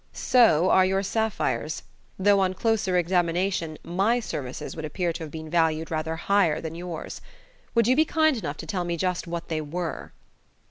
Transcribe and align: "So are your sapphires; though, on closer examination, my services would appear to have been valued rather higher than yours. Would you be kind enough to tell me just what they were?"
"So 0.13 0.71
are 0.71 0.83
your 0.83 1.03
sapphires; 1.03 1.83
though, 2.17 2.39
on 2.39 2.55
closer 2.55 2.97
examination, 2.97 3.77
my 3.83 4.19
services 4.19 4.75
would 4.75 4.83
appear 4.83 5.13
to 5.13 5.23
have 5.23 5.29
been 5.29 5.47
valued 5.47 5.91
rather 5.91 6.15
higher 6.15 6.59
than 6.59 6.73
yours. 6.73 7.21
Would 7.75 7.85
you 7.85 7.95
be 7.95 8.05
kind 8.05 8.35
enough 8.35 8.57
to 8.57 8.65
tell 8.65 8.83
me 8.83 8.97
just 8.97 9.27
what 9.27 9.47
they 9.47 9.61
were?" 9.61 10.11